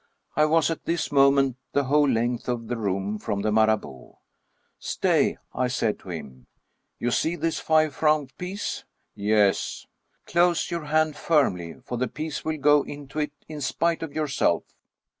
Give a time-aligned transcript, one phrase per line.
[0.35, 4.17] I was at this moment the whole length of the room from the Marabout."
[4.79, 6.47] Stay," I said to him;"
[6.99, 8.83] you see this five franc piece.
[9.13, 9.85] "Yes.""
[10.25, 14.63] Close your hand firmly, for the piece will go into it in spite of yourself."